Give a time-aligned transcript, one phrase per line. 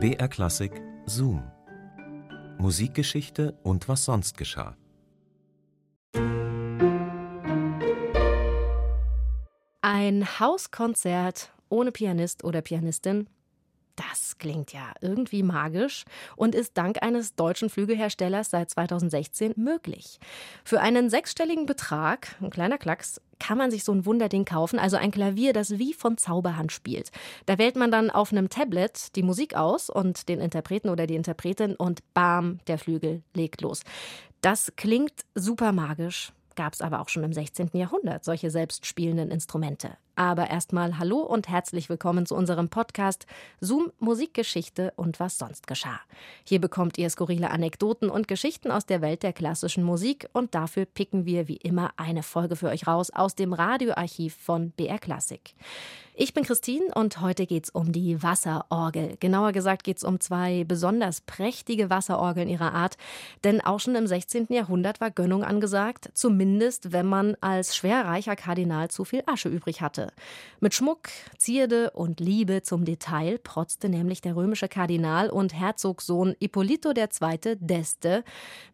[0.00, 0.70] BR Klassik
[1.06, 1.42] Zoom.
[2.58, 4.76] Musikgeschichte und was sonst geschah.
[9.82, 13.28] Ein Hauskonzert ohne Pianist oder Pianistin
[13.98, 16.04] das klingt ja irgendwie magisch
[16.36, 20.20] und ist dank eines deutschen Flügelherstellers seit 2016 möglich.
[20.64, 24.96] Für einen sechsstelligen Betrag, ein kleiner Klacks, kann man sich so ein Wunderding kaufen, also
[24.96, 27.10] ein Klavier, das wie von Zauberhand spielt.
[27.46, 31.16] Da wählt man dann auf einem Tablet die Musik aus und den Interpreten oder die
[31.16, 33.82] Interpretin und bam, der Flügel legt los.
[34.40, 37.70] Das klingt super magisch gab es aber auch schon im 16.
[37.74, 39.96] Jahrhundert solche selbstspielenden Instrumente.
[40.18, 43.24] Aber erstmal hallo und herzlich willkommen zu unserem Podcast
[43.60, 46.00] Zoom Musikgeschichte und was sonst geschah.
[46.42, 50.86] Hier bekommt ihr skurrile Anekdoten und Geschichten aus der Welt der klassischen Musik und dafür
[50.86, 55.54] picken wir wie immer eine Folge für euch raus aus dem Radioarchiv von BR Classic.
[56.20, 59.16] Ich bin Christine und heute geht's um die Wasserorgel.
[59.20, 62.96] Genauer gesagt geht's um zwei besonders prächtige Wasserorgeln ihrer Art,
[63.44, 64.48] denn auch schon im 16.
[64.50, 70.07] Jahrhundert war Gönnung angesagt, zumindest wenn man als schwerreicher Kardinal zu viel Asche übrig hatte.
[70.60, 76.90] Mit Schmuck, Zierde und Liebe zum Detail protzte nämlich der römische Kardinal und Herzogssohn Ippolito
[76.90, 77.06] II.
[77.06, 78.24] d'Este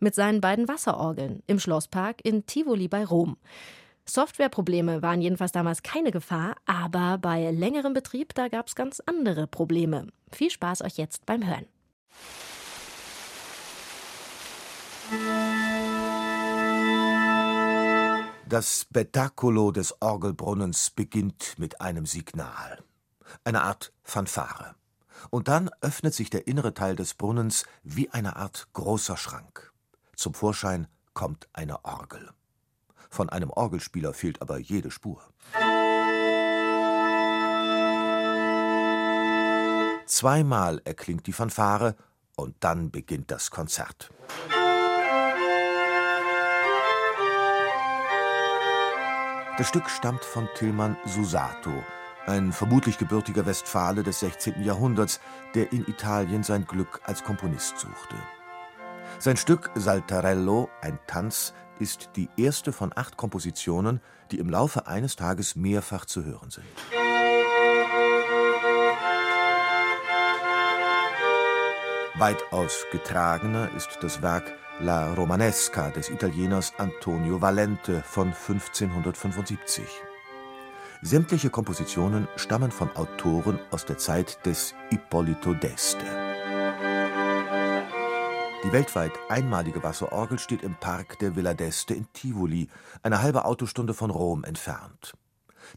[0.00, 3.36] mit seinen beiden Wasserorgeln im Schlosspark in Tivoli bei Rom.
[4.06, 9.46] Softwareprobleme waren jedenfalls damals keine Gefahr, aber bei längerem Betrieb, da gab es ganz andere
[9.46, 10.08] Probleme.
[10.30, 11.66] Viel Spaß euch jetzt beim Hören.
[18.54, 22.84] Das Spettacolo des Orgelbrunnens beginnt mit einem Signal,
[23.42, 24.76] eine Art Fanfare.
[25.30, 29.72] Und dann öffnet sich der innere Teil des Brunnens wie eine Art großer Schrank.
[30.14, 32.30] Zum Vorschein kommt eine Orgel.
[33.10, 35.20] Von einem Orgelspieler fehlt aber jede Spur.
[40.06, 41.96] Zweimal erklingt die Fanfare
[42.36, 44.12] und dann beginnt das Konzert.
[49.56, 51.70] Das Stück stammt von Tilman Susato,
[52.26, 54.64] ein vermutlich gebürtiger Westfale des 16.
[54.64, 55.20] Jahrhunderts,
[55.54, 58.16] der in Italien sein Glück als Komponist suchte.
[59.20, 64.00] Sein Stück Saltarello, ein Tanz, ist die erste von acht Kompositionen,
[64.32, 66.66] die im Laufe eines Tages mehrfach zu hören sind.
[72.16, 79.84] Weitaus getragener ist das Werk La Romanesca des Italieners Antonio Valente von 1575.
[81.02, 86.04] Sämtliche Kompositionen stammen von Autoren aus der Zeit des Ippolito d'Este.
[88.62, 92.68] Die weltweit einmalige Wasserorgel steht im Park der Villa d'Este in Tivoli,
[93.02, 95.14] eine halbe Autostunde von Rom entfernt.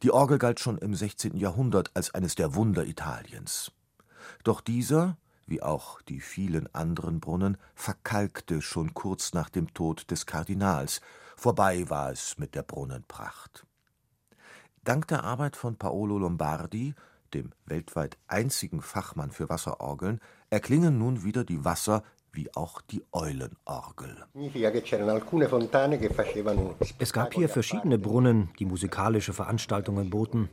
[0.04, 1.36] Die Orgel galt schon im 16.
[1.36, 3.72] Jahrhundert als eines der Wunder Italiens.
[4.44, 5.18] Doch dieser,
[5.48, 11.02] wie auch die vielen anderen Brunnen, verkalkte schon kurz nach dem Tod des Kardinals.
[11.36, 13.66] Vorbei war es mit der Brunnenpracht.
[14.84, 16.94] Dank der Arbeit von Paolo Lombardi,
[17.34, 24.16] dem weltweit einzigen Fachmann für Wasserorgeln, erklingen nun wieder die Wasser wie auch die Eulenorgel.
[27.00, 30.50] Es gab hier verschiedene Brunnen, die musikalische Veranstaltungen boten.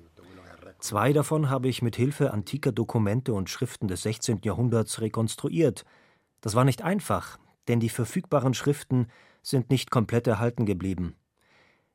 [0.85, 4.43] Zwei davon habe ich mit Hilfe antiker Dokumente und Schriften des 16.
[4.45, 5.87] Jahrhunderts rekonstruiert.
[6.43, 9.07] Das war nicht einfach, denn die verfügbaren Schriften
[9.41, 11.17] sind nicht komplett erhalten geblieben.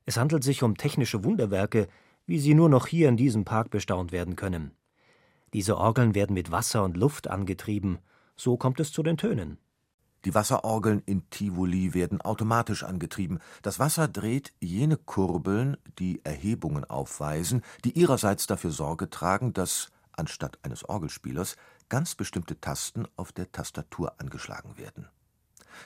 [0.08, 1.88] Es handelt sich um technische Wunderwerke,
[2.26, 4.72] wie sie nur noch hier in diesem Park bestaunt werden können.
[5.54, 8.00] Diese Orgeln werden mit Wasser und Luft angetrieben,
[8.36, 9.60] so kommt es zu den Tönen.
[10.26, 13.40] Die Wasserorgeln in Tivoli werden automatisch angetrieben.
[13.62, 20.60] Das Wasser dreht jene Kurbeln, die Erhebungen aufweisen, die ihrerseits dafür Sorge tragen, dass anstatt
[20.64, 21.56] eines Orgelspielers
[21.88, 25.08] ganz bestimmte Tasten auf der Tastatur angeschlagen werden.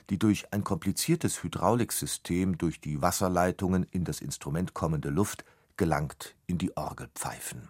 [0.10, 5.46] Die durch ein kompliziertes Hydrauliksystem durch die Wasserleitungen in das Instrument kommende Luft
[5.78, 7.70] gelangt in die Orgelpfeifen.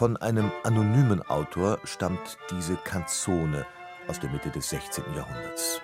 [0.00, 3.66] Von einem anonymen Autor stammt diese Canzone
[4.08, 5.04] aus der Mitte des 16.
[5.14, 5.78] Jahrhunderts.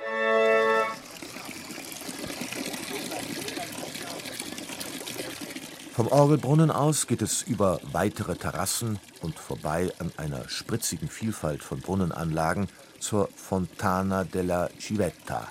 [5.93, 11.81] Vom Orgelbrunnen aus geht es über weitere Terrassen und vorbei an einer spritzigen Vielfalt von
[11.81, 12.69] Brunnenanlagen
[12.99, 15.47] zur Fontana della Civetta,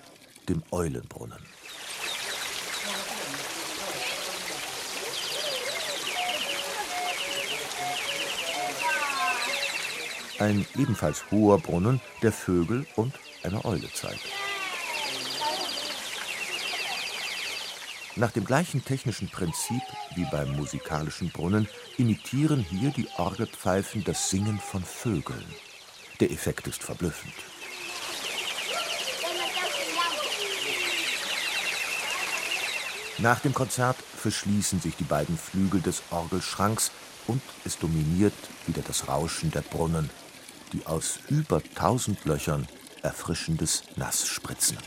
[0.49, 1.37] dem Eulenbrunnen.
[10.39, 14.21] Ein ebenfalls hoher Brunnen, der Vögel und eine Eule zeigt.
[18.17, 19.81] Nach dem gleichen technischen Prinzip
[20.15, 21.67] wie beim musikalischen Brunnen
[21.97, 25.45] imitieren hier die Orgelpfeifen das Singen von Vögeln.
[26.21, 27.33] Der Effekt ist verblüffend.
[33.17, 36.91] Nach dem Konzert verschließen sich die beiden Flügel des Orgelschranks
[37.27, 38.33] und es dominiert
[38.65, 40.09] wieder das Rauschen der Brunnen,
[40.73, 42.67] die aus über tausend Löchern
[43.01, 44.77] erfrischendes Nass spritzen.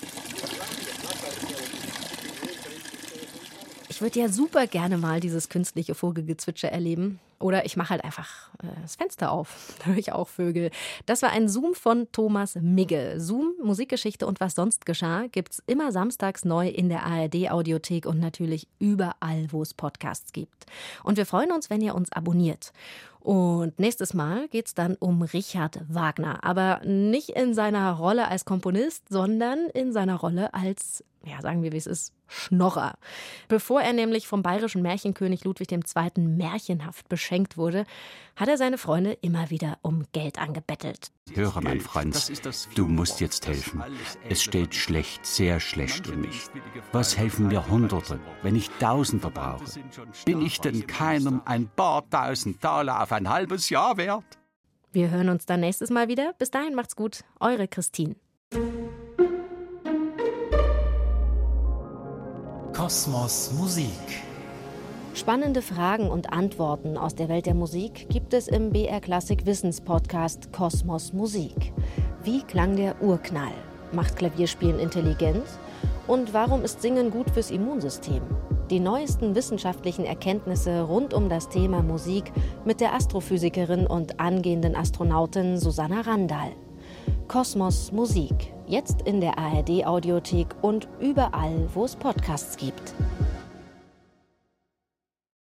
[3.88, 7.18] Ich würde ja super gerne mal dieses künstliche Vogelgezwitscher erleben.
[7.40, 9.74] Oder ich mache halt einfach äh, das Fenster auf.
[9.78, 10.70] Da höre ich auch Vögel.
[11.06, 13.14] Das war ein Zoom von Thomas Migge.
[13.18, 18.20] Zoom, Musikgeschichte und was sonst geschah, gibt es immer samstags neu in der ARD-Audiothek und
[18.20, 20.66] natürlich überall, wo es Podcasts gibt.
[21.02, 22.72] Und wir freuen uns, wenn ihr uns abonniert.
[23.28, 26.42] Und nächstes Mal geht es dann um Richard Wagner.
[26.44, 31.72] Aber nicht in seiner Rolle als Komponist, sondern in seiner Rolle als ja, sagen wir,
[31.72, 32.98] wie es ist, Schnorrer.
[33.48, 35.80] Bevor er nämlich vom bayerischen Märchenkönig Ludwig II.
[36.16, 37.86] märchenhaft beschenkt wurde,
[38.36, 41.10] hat er seine Freunde immer wieder um Geld angebettelt.
[41.32, 42.30] Höre, mein Franz,
[42.74, 43.82] du musst jetzt helfen.
[44.28, 46.42] Es steht schlecht, sehr schlecht um mich.
[46.92, 49.64] Was helfen mir Hunderte, wenn ich Tausende brauche?
[50.24, 54.38] Bin ich denn keinem ein paar tausend Taler auf ein halbes Jahr wert?
[54.92, 56.34] Wir hören uns dann nächstes Mal wieder.
[56.38, 57.24] Bis dahin macht's gut.
[57.40, 58.16] Eure Christine.
[62.78, 64.22] Kosmos Musik.
[65.12, 70.52] Spannende Fragen und Antworten aus der Welt der Musik gibt es im BR Klassik Wissenspodcast
[70.52, 71.72] Kosmos Musik.
[72.22, 73.50] Wie klang der Urknall?
[73.90, 75.42] Macht Klavierspielen intelligent?
[76.06, 78.22] Und warum ist Singen gut fürs Immunsystem?
[78.70, 82.30] Die neuesten wissenschaftlichen Erkenntnisse rund um das Thema Musik
[82.64, 86.52] mit der Astrophysikerin und angehenden Astronautin Susanna Randall.
[87.26, 88.52] Kosmos Musik.
[88.68, 92.94] Jetzt in der ARD Audiothek und überall, wo es Podcasts gibt.